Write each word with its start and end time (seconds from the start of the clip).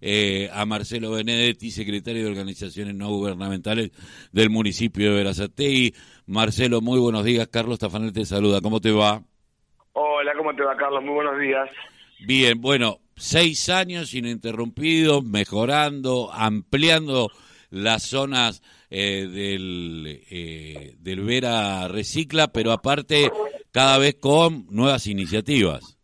Eh, 0.00 0.48
a 0.52 0.64
Marcelo 0.66 1.10
Benedetti, 1.10 1.70
secretario 1.70 2.24
de 2.24 2.30
Organizaciones 2.30 2.94
No 2.94 3.08
Gubernamentales 3.10 3.90
del 4.32 4.50
municipio 4.50 5.10
de 5.10 5.16
Verazategui. 5.16 5.94
Marcelo, 6.26 6.80
muy 6.80 6.98
buenos 6.98 7.24
días. 7.24 7.48
Carlos 7.48 7.78
Tafanel 7.78 8.12
te 8.12 8.24
saluda. 8.24 8.60
¿Cómo 8.60 8.80
te 8.80 8.90
va? 8.90 9.22
Hola, 9.92 10.32
¿cómo 10.36 10.54
te 10.54 10.62
va, 10.62 10.76
Carlos? 10.76 11.02
Muy 11.02 11.14
buenos 11.14 11.38
días. 11.38 11.68
Bien, 12.26 12.60
bueno, 12.60 13.00
seis 13.16 13.68
años 13.68 14.14
ininterrumpidos, 14.14 15.24
mejorando, 15.24 16.30
ampliando 16.32 17.30
las 17.70 18.04
zonas 18.04 18.62
eh, 18.90 19.26
del, 19.26 20.22
eh, 20.30 20.94
del 20.98 21.20
Vera 21.22 21.88
Recicla, 21.88 22.48
pero 22.48 22.72
aparte 22.72 23.30
cada 23.72 23.98
vez 23.98 24.16
con 24.16 24.66
nuevas 24.70 25.06
iniciativas. 25.06 25.98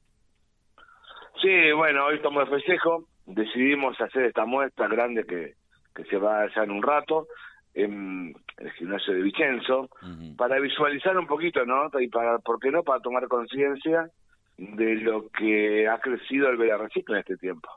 Sí, 1.41 1.73
bueno, 1.77 2.07
hoy 2.07 2.17
estamos 2.17 2.49
de 2.49 2.57
festejo, 2.57 3.07
decidimos 3.29 4.01
hacer 4.01 4.25
esta 4.25 4.45
muestra 4.45 4.89
grande 4.89 5.25
que, 5.25 5.55
que 5.95 6.05
se 6.05 6.17
va 6.17 6.41
a 6.41 6.45
hacer 6.45 6.65
en 6.65 6.71
un 6.73 6.83
rato 6.83 7.29
en 7.75 8.35
el 8.57 8.73
gimnasio 8.73 9.15
de 9.15 9.23
Vicenzo, 9.23 9.89
para 10.37 10.59
visualizar 10.59 11.17
un 11.17 11.27
poquito, 11.27 11.65
¿no? 11.65 11.89
Y 12.01 12.09
para, 12.09 12.39
¿por 12.39 12.59
qué 12.59 12.71
no? 12.71 12.83
Para 12.83 13.01
tomar 13.01 13.29
conciencia 13.29 14.11
de 14.57 14.97
lo 14.97 15.29
que 15.29 15.87
ha 15.87 15.99
crecido 15.99 16.49
el 16.49 16.57
Vera 16.57 16.77
Recicla 16.77 17.17
en 17.17 17.21
este 17.21 17.37
tiempo. 17.37 17.69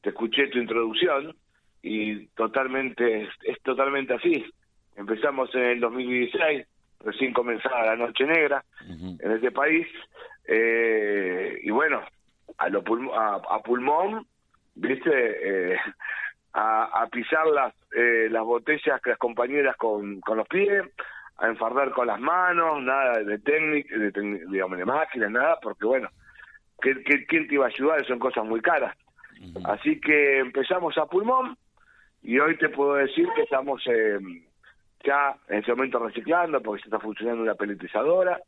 Te 0.00 0.10
escuché 0.10 0.48
tu 0.48 0.58
introducción 0.58 1.36
y 1.82 2.28
totalmente, 2.28 3.28
es, 3.42 3.62
totalmente 3.62 4.14
así. 4.14 4.44
Empezamos 4.96 5.54
en 5.54 5.64
el 5.64 5.80
2016, 5.80 6.66
recién 7.00 7.32
comenzaba 7.34 7.84
la 7.84 7.96
Noche 7.96 8.24
Negra 8.24 8.64
en 8.88 9.30
este 9.30 9.50
país, 9.50 9.86
eh, 10.46 11.58
y 11.62 11.70
bueno, 11.70 12.00
a, 12.56 12.68
lo 12.68 12.78
a, 13.14 13.62
pulmón, 13.62 14.26
viste, 14.76 15.72
eh, 15.72 15.78
a, 16.52 17.06
pisar 17.10 17.46
las, 17.48 17.74
eh, 17.94 18.28
las 18.30 18.44
botellas 18.44 19.00
que 19.02 19.10
las 19.10 19.18
compañeras 19.18 19.76
con, 19.76 20.20
con 20.20 20.38
los 20.38 20.48
pies, 20.48 20.84
a 21.38 21.48
enfardar 21.48 21.90
con 21.90 22.06
las 22.06 22.18
manos, 22.18 22.82
nada 22.82 23.18
de 23.22 23.38
técnica, 23.38 23.96
de, 23.96 24.10
digamos, 24.48 24.78
de 24.78 24.84
máquinas, 24.84 25.30
nada, 25.30 25.58
porque 25.60 25.84
bueno, 25.84 26.08
¿quién, 26.78 27.02
quién 27.28 27.46
te 27.46 27.54
iba 27.54 27.66
a 27.66 27.68
ayudar? 27.68 28.06
Son 28.06 28.18
cosas 28.18 28.44
muy 28.44 28.60
caras. 28.60 28.96
Así 29.64 30.00
que 30.00 30.38
empezamos 30.38 30.96
a 30.96 31.06
pulmón 31.06 31.58
y 32.22 32.38
hoy 32.38 32.56
te 32.56 32.70
puedo 32.70 32.94
decir 32.94 33.28
que 33.34 33.42
estamos 33.42 33.82
eh, 33.86 34.18
ya 35.04 35.36
en 35.48 35.58
este 35.58 35.72
momento 35.72 35.98
reciclando 35.98 36.62
porque 36.62 36.82
se 36.82 36.88
está 36.88 36.98
funcionando 36.98 37.42
una 37.42 37.54
peletizadora 37.54 38.40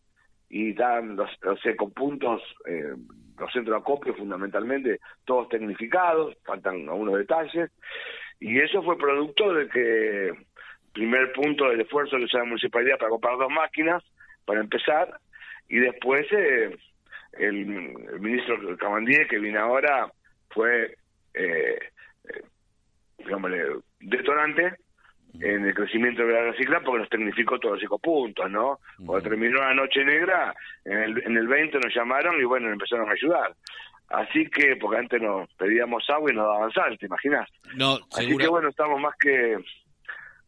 y 0.49 0.73
dan 0.73 1.17
los, 1.17 1.31
los 1.43 1.65
ecopuntos 1.67 2.41
eh, 2.67 2.95
los 3.39 3.53
centros 3.53 3.77
de 3.77 3.81
acopio 3.81 4.15
fundamentalmente, 4.15 5.01
todos 5.25 5.49
tecnificados, 5.49 6.37
faltan 6.45 6.89
algunos 6.89 7.19
detalles, 7.19 7.71
y 8.41 8.59
eso 8.61 8.83
fue 8.83 8.99
producto 8.99 9.53
de 9.53 9.69
que, 9.69 10.33
primer 10.93 11.33
punto 11.33 11.69
del 11.69 11.81
esfuerzo 11.81 12.17
que 12.17 12.25
hizo 12.25 12.39
la 12.39 12.45
municipalidad 12.45 12.99
para 12.99 13.11
comprar 13.11 13.39
dos 13.39 13.51
máquinas, 13.51 14.03
para 14.45 14.61
empezar, 14.61 15.21
y 15.69 15.79
después 15.79 16.27
eh, 16.33 16.77
el, 17.33 17.67
ministro 18.21 18.77
Camandier, 18.79 19.29
que 19.29 19.39
viene 19.39 19.59
ahora, 19.59 20.11
fue, 20.51 20.97
eh, 21.35 21.79
eh 22.25 22.43
detonante 24.01 24.77
en 25.41 25.67
el 25.67 25.75
crecimiento 25.75 26.25
de 26.25 26.33
la 26.33 26.51
recicla 26.51 26.81
porque 26.81 27.01
nos 27.01 27.09
tecnificó 27.09 27.59
todos 27.59 27.75
los 27.77 27.85
ecopuntos, 27.85 28.51
¿no? 28.51 28.81
Cuando 29.05 29.29
terminó 29.29 29.61
la 29.61 29.75
noche 29.75 30.05
negra, 30.05 30.55
en 30.85 30.99
el, 30.99 31.23
en 31.25 31.37
el 31.37 31.47
20 31.47 31.79
nos 31.79 31.95
llamaron 31.95 32.41
y 32.41 32.45
bueno, 32.45 32.71
empezaron 32.71 33.09
a 33.09 33.13
ayudar. 33.13 33.55
Así 34.09 34.47
que, 34.49 34.77
porque 34.77 34.99
antes 34.99 35.21
nos 35.21 35.53
pedíamos 35.55 36.09
agua 36.09 36.33
y 36.33 36.35
nos 36.35 36.47
daban 36.47 36.73
sal, 36.73 36.99
¿te 36.99 37.07
imaginas? 37.07 37.49
No, 37.75 37.99
Así 38.17 38.37
que 38.37 38.49
bueno, 38.49 38.69
estamos 38.69 39.01
más 39.01 39.15
que, 39.17 39.59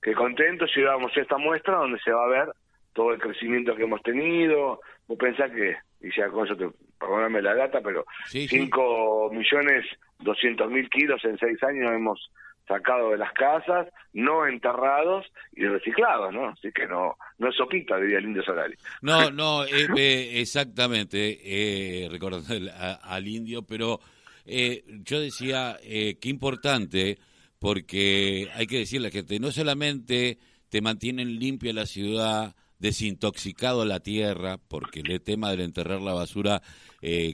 que 0.01 0.15
contentos 0.15 0.71
y 0.77 0.83
damos 0.83 1.15
esta 1.17 1.37
muestra 1.37 1.77
donde 1.77 1.99
se 2.01 2.11
va 2.11 2.25
a 2.25 2.29
ver 2.29 2.49
todo 2.95 3.13
el 3.13 3.21
crecimiento 3.21 3.77
que 3.77 3.83
hemos 3.83 4.03
tenido. 4.03 4.81
Vos 5.07 5.19
pensás 5.19 5.51
que, 5.51 5.77
y 6.01 6.09
ya 6.17 6.29
con 6.29 6.47
eso 6.47 6.57
te, 6.57 6.69
perdóname 6.99 7.43
la 7.43 7.55
data, 7.55 7.81
pero 7.83 8.05
5 8.29 9.31
millones 9.33 9.87
200 10.21 10.71
mil 10.71 10.89
kilos 10.89 11.25
en 11.25 11.39
6 11.39 11.63
años 11.65 11.93
hemos 11.93 12.31
sacado 12.71 13.11
de 13.11 13.19
las 13.19 13.33
casas, 13.33 13.89
no 14.13 14.47
enterrados 14.47 15.27
y 15.53 15.67
reciclados, 15.67 16.33
¿no? 16.33 16.49
Así 16.49 16.71
que 16.73 16.87
no 16.87 17.17
no 17.39 17.49
es 17.49 17.57
sopita, 17.57 17.99
diría 17.99 18.19
el 18.19 18.27
indio 18.27 18.45
Solari. 18.45 18.77
No, 19.03 19.31
no, 19.33 19.65
eh, 19.65 19.89
eh, 19.97 20.41
exactamente, 20.41 21.41
eh, 21.43 22.09
recordando 22.09 22.55
al 23.03 23.27
indio, 23.27 23.63
pero 23.63 23.99
eh, 24.47 24.85
yo 25.03 25.21
decía, 25.21 25.79
qué 25.83 26.29
importante, 26.29 27.19
porque 27.59 28.49
hay 28.55 28.67
que 28.67 28.79
decirle 28.79 29.09
a 29.09 29.11
la 29.11 29.15
gente, 29.15 29.41
no 29.41 29.51
solamente 29.51 30.39
te 30.69 30.81
mantienen 30.81 31.39
limpia 31.39 31.73
la 31.73 31.87
ciudad, 31.87 32.55
desintoxicado 32.81 33.85
la 33.85 34.01
tierra, 34.01 34.57
porque 34.59 35.01
el 35.01 35.23
tema 35.23 35.51
del 35.51 35.61
enterrar 35.61 36.01
la 36.01 36.15
basura 36.15 36.63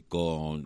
con 0.09 0.65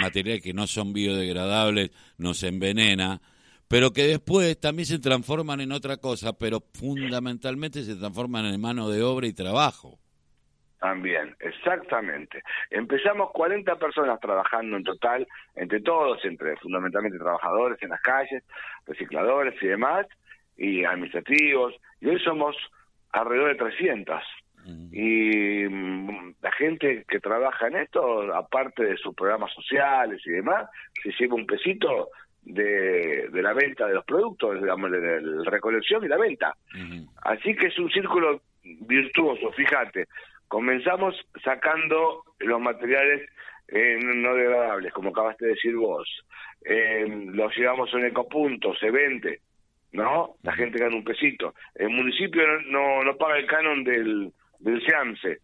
materiales 0.00 0.42
que 0.42 0.54
no 0.54 0.66
son 0.66 0.92
biodegradables 0.92 1.90
nos 2.16 2.42
envenena, 2.42 3.20
pero 3.68 3.92
que 3.92 4.04
después 4.04 4.58
también 4.58 4.86
se 4.86 4.98
transforman 4.98 5.60
en 5.60 5.72
otra 5.72 5.98
cosa, 5.98 6.32
pero 6.32 6.62
fundamentalmente 6.72 7.82
se 7.82 7.96
transforman 7.96 8.46
en 8.46 8.60
mano 8.60 8.88
de 8.88 9.02
obra 9.02 9.26
y 9.26 9.34
trabajo. 9.34 9.98
También, 10.80 11.34
exactamente. 11.40 12.40
Empezamos 12.70 13.32
40 13.32 13.76
personas 13.80 14.20
trabajando 14.20 14.76
en 14.76 14.84
total, 14.84 15.26
entre 15.56 15.80
todos, 15.80 16.24
entre 16.24 16.56
fundamentalmente 16.58 17.18
trabajadores 17.18 17.82
en 17.82 17.88
las 17.88 18.00
calles, 18.00 18.44
recicladores 18.86 19.60
y 19.60 19.66
demás, 19.66 20.06
y 20.56 20.84
administrativos, 20.84 21.74
y 22.00 22.06
hoy 22.06 22.20
somos 22.20 22.56
alrededor 23.12 23.48
de 23.50 23.54
300. 23.56 24.22
Y 24.92 25.64
mm, 25.66 26.34
la 26.42 26.52
gente 26.52 27.04
que 27.08 27.20
trabaja 27.20 27.68
en 27.68 27.76
esto, 27.76 28.34
aparte 28.34 28.84
de 28.84 28.96
sus 28.98 29.14
programas 29.14 29.52
sociales 29.54 30.20
y 30.26 30.30
demás, 30.30 30.68
se 31.02 31.10
lleva 31.18 31.36
un 31.36 31.46
pesito 31.46 32.10
de, 32.42 33.28
de 33.30 33.42
la 33.42 33.54
venta 33.54 33.86
de 33.86 33.94
los 33.94 34.04
productos, 34.04 34.60
digamos, 34.60 34.90
de 34.90 35.20
la 35.20 35.50
recolección 35.50 36.04
y 36.04 36.08
la 36.08 36.18
venta. 36.18 36.54
Así 37.22 37.54
que 37.56 37.66
es 37.66 37.78
un 37.78 37.90
círculo 37.90 38.42
virtuoso, 38.62 39.52
fíjate. 39.52 40.06
Comenzamos 40.48 41.14
sacando 41.42 42.24
los 42.40 42.60
materiales 42.60 43.28
eh, 43.68 43.98
no 44.02 44.34
degradables, 44.34 44.92
como 44.92 45.10
acabaste 45.10 45.46
de 45.46 45.52
decir 45.52 45.76
vos. 45.76 46.08
Eh, 46.64 47.06
los 47.32 47.54
llevamos 47.56 47.92
en 47.94 48.06
ecopunto, 48.06 48.74
se 48.74 48.90
vende, 48.90 49.40
¿no? 49.92 50.36
La 50.42 50.52
gente 50.52 50.78
gana 50.78 50.96
un 50.96 51.04
pesito. 51.04 51.54
El 51.74 51.90
municipio 51.90 52.42
no, 52.66 53.02
no, 53.04 53.16
paga 53.16 53.38
el 53.38 53.46
canon 53.46 53.84
del, 53.84 54.32
del 54.58 54.84
SEAMSE, 54.84 55.38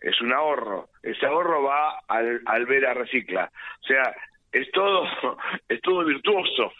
es 0.00 0.20
un 0.20 0.32
ahorro. 0.32 0.88
Ese 1.02 1.26
ahorro 1.26 1.62
va 1.62 1.98
al, 2.08 2.40
al 2.46 2.66
Vera 2.66 2.94
Recicla. 2.94 3.50
O 3.80 3.86
sea, 3.86 4.14
es 4.52 4.70
todo, 4.72 5.04
es 5.68 5.80
todo 5.80 6.04
virtuoso. 6.04 6.72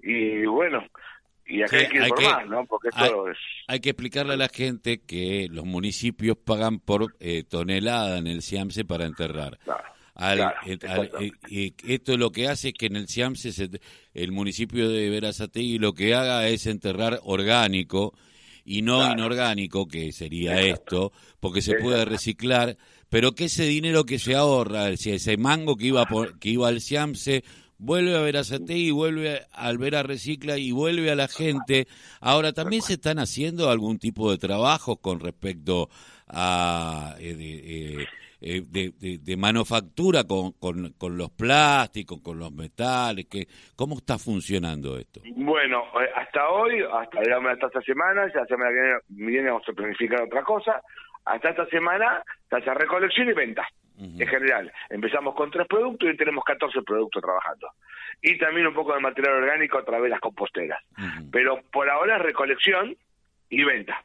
Y 0.00 0.44
bueno, 0.46 0.84
y 1.48 1.62
acá 1.62 1.78
hay 1.78 1.88
que 1.88 1.98
informar, 1.98 2.46
¿no? 2.46 2.66
Porque 2.66 2.88
hay, 2.92 3.08
todo 3.08 3.30
es... 3.30 3.38
Hay 3.68 3.80
que 3.80 3.90
explicarle 3.90 4.34
a 4.34 4.36
la 4.36 4.48
gente 4.48 5.00
que 5.06 5.48
los 5.50 5.64
municipios 5.64 6.36
pagan 6.36 6.78
por 6.78 7.14
eh, 7.20 7.42
tonelada 7.42 8.18
en 8.18 8.26
el 8.26 8.42
CIAMSE 8.42 8.84
para 8.84 9.06
enterrar. 9.06 9.58
Esto 10.18 12.16
lo 12.16 12.32
que 12.32 12.48
hace 12.48 12.68
es 12.68 12.74
que 12.74 12.86
en 12.86 12.96
el 12.96 13.08
CIAMSE 13.08 13.70
el 14.14 14.32
municipio 14.32 14.88
de 14.88 15.10
Verazategui 15.10 15.78
lo 15.78 15.92
que 15.94 16.14
haga 16.14 16.48
es 16.48 16.66
enterrar 16.66 17.20
orgánico 17.22 18.14
y 18.64 18.82
no 18.82 19.10
inorgánico, 19.10 19.86
que 19.88 20.12
sería 20.12 20.60
esto, 20.60 21.12
porque 21.40 21.62
se 21.62 21.76
puede 21.76 22.04
reciclar, 22.04 22.76
pero 23.08 23.34
que 23.34 23.46
ese 23.46 23.64
dinero 23.64 24.04
que 24.04 24.18
se 24.18 24.34
ahorra, 24.34 24.90
ese 24.90 25.36
mango 25.38 25.76
que 25.76 25.86
iba, 25.86 26.06
que 26.38 26.50
iba 26.50 26.68
al 26.68 26.80
SIAMSE, 26.82 27.44
vuelve 27.78 28.36
a 28.36 28.74
y 28.74 28.90
vuelve 28.90 29.46
al 29.52 29.78
Vera 29.78 30.02
Recicla 30.02 30.58
y 30.58 30.72
vuelve 30.72 31.10
a 31.10 31.14
la 31.14 31.28
gente. 31.28 31.86
Ahora, 32.20 32.52
también 32.52 32.82
se 32.82 32.94
están 32.94 33.18
haciendo 33.18 33.70
algún 33.70 33.98
tipo 33.98 34.30
de 34.30 34.38
trabajo 34.38 34.96
con 34.96 35.20
respecto 35.20 35.88
a... 36.26 37.14
Eh, 37.18 37.36
eh, 37.38 38.06
eh, 38.40 38.62
de, 38.64 39.18
de, 39.18 39.36
manufactura 39.36 40.24
con, 40.24 40.52
con, 40.52 41.18
los 41.18 41.30
plásticos, 41.30 42.20
con 42.22 42.38
los 42.38 42.52
metales? 42.52 43.26
Que, 43.26 43.46
¿Cómo 43.76 43.96
está 43.96 44.18
funcionando 44.18 44.96
esto? 44.96 45.20
Bueno, 45.34 45.84
eh, 46.00 46.10
hasta 46.14 46.48
hoy, 46.48 46.82
hasta, 46.82 47.20
digamos, 47.20 47.52
hasta 47.52 47.66
esta 47.66 47.82
semana, 47.82 48.26
ya 48.32 48.40
la 48.40 48.46
semana 48.46 48.70
que 48.70 48.98
viene 49.08 49.50
vamos 49.50 49.68
a 49.68 49.72
planificar 49.72 50.22
otra 50.22 50.42
cosa, 50.42 50.80
hasta 51.24 51.50
esta 51.50 51.66
semana 51.66 52.22
está 52.50 52.74
recolección 52.74 53.28
y 53.28 53.32
venta. 53.32 53.66
En 54.00 54.28
general, 54.28 54.72
empezamos 54.90 55.34
con 55.34 55.50
tres 55.50 55.66
productos 55.66 56.08
y 56.08 56.16
tenemos 56.16 56.44
14 56.44 56.82
productos 56.82 57.20
trabajando. 57.20 57.68
Y 58.22 58.38
también 58.38 58.68
un 58.68 58.74
poco 58.74 58.94
de 58.94 59.00
material 59.00 59.42
orgánico 59.42 59.76
a 59.76 59.84
través 59.84 60.04
de 60.04 60.10
las 60.10 60.20
composteras. 60.20 60.80
Pero 61.32 61.60
por 61.72 61.90
ahora 61.90 62.16
es 62.16 62.22
recolección 62.22 62.96
y 63.50 63.64
venta. 63.64 64.04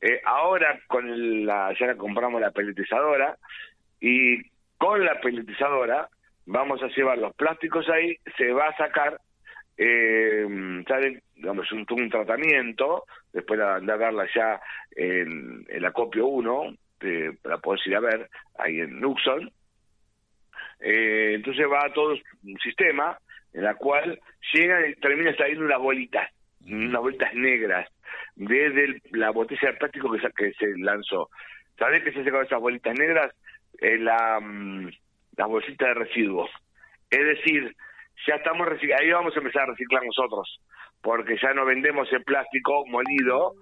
Eh, 0.00 0.20
ahora 0.24 0.80
con 0.86 1.46
la, 1.46 1.72
ya 1.78 1.94
compramos 1.96 2.40
la 2.40 2.50
peletizadora 2.50 3.36
y 4.00 4.42
con 4.76 5.04
la 5.04 5.20
peletizadora 5.20 6.08
vamos 6.46 6.82
a 6.82 6.88
llevar 6.88 7.18
los 7.18 7.34
plásticos 7.34 7.88
ahí, 7.88 8.16
se 8.36 8.52
va 8.52 8.68
a 8.68 8.76
sacar, 8.76 9.20
eh, 9.76 10.46
digamos, 11.36 11.70
un, 11.72 11.86
un 11.88 12.10
tratamiento, 12.10 13.04
después 13.32 13.60
de, 13.60 13.96
darla 13.96 14.26
ya 14.34 14.60
en 14.96 15.64
el 15.68 15.84
acopio 15.84 16.26
1, 16.26 16.74
para 17.42 17.58
poder 17.58 17.80
ir 17.86 17.96
a 17.96 18.00
ver, 18.00 18.30
ahí 18.58 18.80
en 18.80 19.00
Luxon. 19.00 19.50
Eh, 20.80 21.32
entonces 21.34 21.66
va 21.70 21.92
todo 21.92 22.14
un 22.42 22.58
sistema 22.58 23.18
en 23.52 23.64
la 23.64 23.74
cual 23.74 24.18
llega 24.52 24.88
y 24.88 24.94
termina 24.94 25.34
saliendo 25.36 25.64
unas 25.64 25.78
bolitas, 25.78 26.30
unas 26.66 27.00
bolitas 27.00 27.34
negras, 27.34 27.88
desde 28.36 29.00
la 29.12 29.30
botella 29.30 29.72
de 29.72 29.78
plástico 29.78 30.10
que 30.12 30.20
que 30.36 30.52
se 30.54 30.66
lanzó. 30.78 31.30
¿Sabés 31.78 32.02
qué 32.04 32.12
se 32.12 32.20
hace 32.20 32.30
con 32.30 32.44
esas 32.44 32.60
bolitas 32.60 32.98
negras? 32.98 33.34
Eh, 33.80 33.98
la, 33.98 34.38
mm, 34.40 34.90
bolsitas 35.48 35.88
de 35.88 35.94
residuos. 35.94 36.50
Es 37.10 37.24
decir, 37.24 37.74
ya 38.26 38.34
estamos 38.34 38.68
ahí 38.68 39.10
vamos 39.10 39.34
a 39.34 39.38
empezar 39.38 39.62
a 39.62 39.72
reciclar 39.72 40.04
nosotros, 40.04 40.60
porque 41.00 41.38
ya 41.42 41.54
no 41.54 41.64
vendemos 41.64 42.12
el 42.12 42.22
plástico 42.24 42.84
molido 42.86 43.54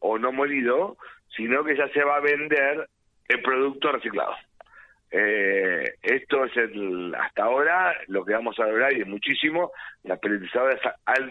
o 0.00 0.18
no 0.18 0.32
molido, 0.32 0.96
sino 1.36 1.62
que 1.64 1.76
ya 1.76 1.88
se 1.88 2.02
va 2.02 2.16
a 2.16 2.20
vender 2.20 2.88
el 3.28 3.42
producto 3.42 3.92
reciclado. 3.92 4.34
Eh, 5.10 5.94
esto 6.02 6.44
es 6.44 6.56
el, 6.56 7.14
hasta 7.14 7.44
ahora 7.44 7.94
lo 8.08 8.24
que 8.24 8.32
vamos 8.32 8.58
a 8.58 8.66
lograr 8.66 8.92
y 8.92 9.02
es 9.02 9.06
muchísimo. 9.06 9.72
La 10.02 10.16
peletizadora 10.16 10.78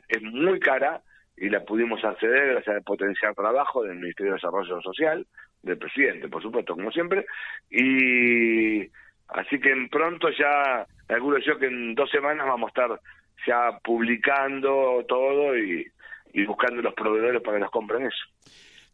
es, 0.08 0.22
muy 0.22 0.60
cara 0.60 1.02
y 1.38 1.50
la 1.50 1.64
pudimos 1.64 2.04
acceder 2.04 2.54
gracias 2.54 2.78
al 2.78 2.84
potencial 2.84 3.36
trabajo 3.36 3.84
del 3.84 3.96
Ministerio 3.98 4.34
de 4.34 4.38
Desarrollo 4.38 4.82
Social, 4.82 5.26
del 5.62 5.78
presidente, 5.78 6.30
por 6.30 6.42
supuesto, 6.42 6.76
como 6.76 6.92
siempre. 6.92 7.26
Y 7.70 8.82
así 9.28 9.60
que 9.60 9.72
en 9.72 9.90
pronto 9.90 10.30
ya, 10.30 10.86
calculo 11.08 11.40
yo 11.40 11.58
que 11.58 11.68
en 11.68 11.96
dos 11.96 12.10
semanas 12.10 12.48
vamos 12.48 12.68
a 12.68 12.70
estar 12.70 13.00
ya 13.46 13.78
publicando 13.84 15.04
todo 15.08 15.58
y, 15.58 15.86
y 16.34 16.46
buscando 16.46 16.82
los 16.82 16.94
proveedores 16.94 17.42
para 17.42 17.58
que 17.58 17.64
nos 17.64 17.72
compren 17.72 18.06
eso. 18.06 18.26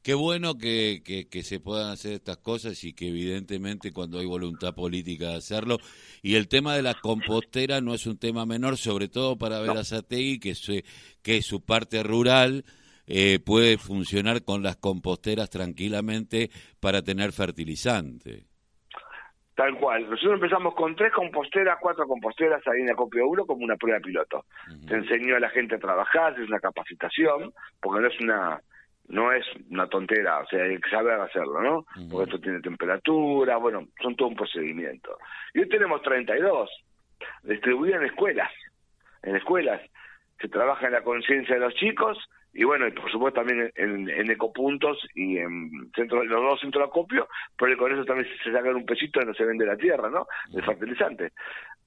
Qué 0.03 0.15
bueno 0.15 0.57
que, 0.57 1.03
que, 1.03 1.44
se 1.44 1.59
puedan 1.59 1.92
hacer 1.92 2.13
estas 2.13 2.38
cosas 2.38 2.83
y 2.83 2.94
que 2.94 3.09
evidentemente 3.09 3.94
cuando 3.94 4.18
hay 4.18 4.25
voluntad 4.25 4.74
política 4.74 5.30
de 5.30 5.36
hacerlo. 5.36 5.77
Y 6.24 6.36
el 6.36 6.48
tema 6.48 6.75
de 6.75 6.81
la 6.81 6.95
compostera 6.95 7.81
no 7.81 7.94
es 7.94 8.07
un 8.07 8.18
tema 8.18 8.48
menor, 8.48 8.77
sobre 8.77 9.09
todo 9.09 9.38
para 9.38 9.59
ver 9.59 9.77
a 9.77 9.83
Sategui, 9.83 10.39
que, 10.39 10.56
se, 10.56 10.83
que 11.21 11.44
su 11.44 11.63
parte 11.63 12.01
rural 12.01 12.65
eh, 13.06 13.39
puede 13.45 13.77
funcionar 13.77 14.44
con 14.44 14.63
las 14.63 14.77
composteras 14.77 15.51
tranquilamente 15.51 16.50
para 16.80 17.03
tener 17.03 17.31
fertilizante. 17.31 18.45
Tal 19.53 19.77
cual. 19.77 20.09
Nosotros 20.09 20.33
empezamos 20.33 20.74
con 20.74 20.95
tres 20.95 21.13
composteras, 21.13 21.77
cuatro 21.80 22.07
composteras 22.07 22.65
ahí 22.68 22.81
en 22.81 22.89
Acopio 22.89 23.27
1 23.27 23.45
como 23.45 23.63
una 23.63 23.75
prueba 23.75 24.00
piloto. 24.00 24.45
Se 24.88 24.95
enseñó 24.95 25.36
a 25.36 25.39
la 25.39 25.50
gente 25.50 25.75
a 25.75 25.80
trabajar, 25.80 26.33
es 26.39 26.48
una 26.48 26.59
capacitación, 26.59 27.53
porque 27.80 28.01
no 28.01 28.07
es 28.07 28.19
una 28.19 28.62
no 29.11 29.31
es 29.31 29.45
una 29.69 29.87
tontera, 29.87 30.39
o 30.39 30.47
sea, 30.47 30.63
hay 30.63 30.79
que 30.79 30.89
saber 30.89 31.19
hacerlo, 31.19 31.61
¿no? 31.61 31.85
Porque 32.09 32.29
esto 32.29 32.41
tiene 32.41 32.61
temperatura, 32.61 33.57
bueno, 33.57 33.87
son 34.01 34.15
todo 34.15 34.29
un 34.29 34.35
procedimiento. 34.35 35.17
Y 35.53 35.59
hoy 35.59 35.69
tenemos 35.69 36.01
32, 36.01 36.69
distribuidos 37.43 38.01
en 38.01 38.07
escuelas, 38.07 38.51
en 39.23 39.35
escuelas. 39.35 39.81
Se 40.39 40.47
trabaja 40.47 40.87
en 40.87 40.93
la 40.93 41.03
conciencia 41.03 41.55
de 41.55 41.61
los 41.61 41.73
chicos 41.75 42.17
y 42.53 42.63
bueno, 42.63 42.87
y 42.87 42.91
por 42.91 43.09
supuesto 43.11 43.41
también 43.41 43.71
en, 43.75 44.31
ecopuntos 44.31 44.97
y 45.13 45.37
en 45.37 45.91
centro, 45.95 46.23
los 46.23 46.41
dos 46.41 46.59
centros 46.59 46.83
de 46.83 46.89
acopio, 46.89 47.27
porque 47.57 47.77
con 47.77 47.93
eso 47.93 48.03
también 48.03 48.27
se 48.43 48.51
sacan 48.51 48.75
un 48.75 48.85
pesito 48.85 49.21
y 49.21 49.25
no 49.25 49.33
se 49.33 49.45
vende 49.45 49.65
la 49.65 49.77
tierra, 49.77 50.09
¿no? 50.09 50.27
El 50.53 50.63
fertilizante. 50.63 51.31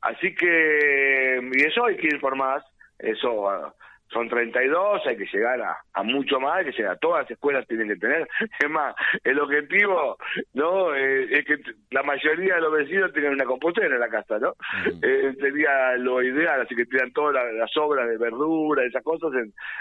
Así 0.00 0.34
que, 0.34 1.40
y 1.52 1.62
eso 1.62 1.86
hay 1.86 1.96
que 1.96 2.06
ir 2.06 2.20
por 2.20 2.36
más, 2.36 2.62
eso 2.98 3.74
son 4.08 4.28
32, 4.28 5.02
hay 5.06 5.16
que 5.16 5.26
llegar 5.26 5.60
a, 5.60 6.02
mucho 6.02 6.38
más, 6.38 6.58
hay 6.58 6.66
que 6.66 6.72
llegar 6.72 6.92
a 6.92 6.98
todas 6.98 7.22
las 7.22 7.30
escuelas 7.30 7.66
tienen 7.66 7.88
que 7.88 7.96
tener. 7.96 8.28
Es 8.58 8.70
más, 8.70 8.94
el 9.22 9.38
objetivo 9.40 10.16
no 10.52 10.94
eh, 10.94 11.24
es 11.30 11.44
que 11.44 11.58
la 11.90 12.02
mayoría 12.02 12.56
de 12.56 12.60
los 12.60 12.72
vecinos 12.72 13.12
tengan 13.12 13.32
una 13.32 13.44
compostera 13.44 13.94
en 13.94 14.00
la 14.00 14.08
casa, 14.08 14.38
¿no? 14.38 14.54
Eh, 15.02 15.34
sería 15.40 15.96
lo 15.96 16.22
ideal, 16.22 16.60
así 16.60 16.74
que 16.74 16.86
tiran 16.86 17.12
todas 17.12 17.34
las, 17.54 17.76
obras 17.76 18.08
de 18.08 18.16
verdura, 18.16 18.84
esas 18.84 19.02
cosas 19.02 19.32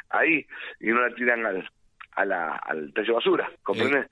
ahí 0.09 0.45
y 0.79 0.87
no 0.87 1.01
las 1.01 1.13
tiran 1.15 1.45
al, 1.45 1.69
a 2.15 2.25
la, 2.25 2.55
al 2.55 2.93
tallo 2.93 3.15
basura, 3.15 3.51
¿comprendes? 3.61 4.05
Eh, 4.05 4.09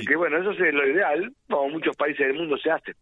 y 0.00 0.04
que 0.04 0.16
bueno, 0.16 0.38
eso 0.38 0.50
es 0.50 0.74
lo 0.74 0.86
ideal, 0.86 1.32
como 1.48 1.68
muchos 1.70 1.96
países 1.96 2.26
del 2.26 2.36
mundo 2.36 2.56
se 2.58 2.70
hace. 2.70 2.94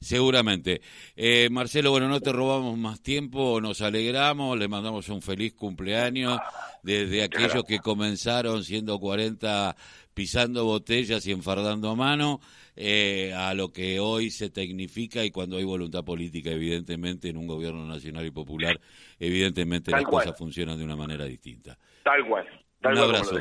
Seguramente. 0.00 0.80
Eh, 1.16 1.48
Marcelo, 1.50 1.90
bueno, 1.90 2.08
no 2.08 2.20
te 2.20 2.32
robamos 2.32 2.76
más 2.78 3.02
tiempo, 3.02 3.60
nos 3.60 3.80
alegramos, 3.82 4.58
le 4.58 4.68
mandamos 4.68 5.08
un 5.08 5.22
feliz 5.22 5.54
cumpleaños 5.54 6.38
desde 6.82 7.22
aquellos 7.22 7.64
que 7.64 7.78
comenzaron 7.78 8.64
siendo 8.64 8.98
40 8.98 9.76
pisando 10.14 10.64
botellas 10.64 11.26
y 11.26 11.32
enfardando 11.32 11.88
a 11.88 11.94
mano, 11.94 12.40
eh, 12.76 13.32
a 13.34 13.54
lo 13.54 13.72
que 13.72 14.00
hoy 14.00 14.30
se 14.30 14.50
tecnifica 14.50 15.24
y 15.24 15.30
cuando 15.30 15.56
hay 15.56 15.64
voluntad 15.64 16.04
política, 16.04 16.50
evidentemente, 16.50 17.28
en 17.28 17.36
un 17.36 17.46
gobierno 17.46 17.86
nacional 17.86 18.26
y 18.26 18.30
popular, 18.30 18.78
evidentemente 19.18 19.90
las 19.90 20.04
cosas 20.04 20.36
funcionan 20.36 20.78
de 20.78 20.84
una 20.84 20.96
manera 20.96 21.24
distinta. 21.24 21.78
Tal 22.02 22.26
cual. 22.26 22.46
Tal 22.80 22.94
un 22.94 22.98
abrazo. 22.98 23.40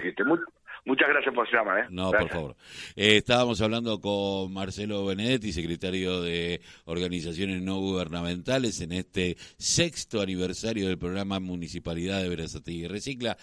Muchas 0.85 1.09
gracias 1.09 1.33
por 1.33 1.51
llamar. 1.51 1.79
¿eh? 1.79 1.87
No, 1.89 2.11
por 2.11 2.29
favor. 2.29 2.55
Eh, 2.95 3.17
estábamos 3.17 3.61
hablando 3.61 3.99
con 3.99 4.51
Marcelo 4.53 5.05
Benedetti, 5.05 5.51
secretario 5.51 6.21
de 6.21 6.61
Organizaciones 6.85 7.61
No 7.61 7.79
Gubernamentales, 7.79 8.81
en 8.81 8.93
este 8.93 9.37
sexto 9.57 10.21
aniversario 10.21 10.87
del 10.87 10.97
programa 10.97 11.39
Municipalidad 11.39 12.21
de 12.21 12.29
y 12.67 12.87
Recicla. 12.87 13.37